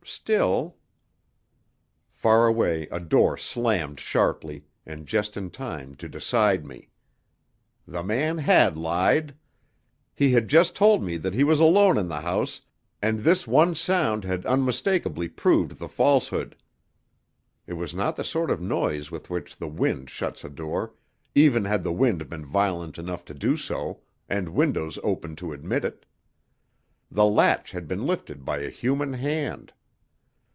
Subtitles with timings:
[0.03, 0.77] Still
[2.11, 6.89] Far away a door slammed sharply, and just in time to decide me.
[7.87, 9.35] The man had lied.
[10.15, 12.59] He had just told me that he was alone in the house,
[12.99, 16.55] and this one sound had unmistakably proved the falsehood.
[17.67, 20.95] It was not the sort of noise with which the wind shuts a door,
[21.35, 25.85] even had the wind been violent enough to do so, and windows open to admit
[25.85, 26.07] it.
[27.11, 29.73] The latch had been lifted by a human hand.